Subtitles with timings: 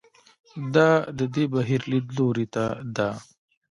[0.75, 2.65] دا د دې بهیر لیدلوري ته
[2.95, 3.09] ده.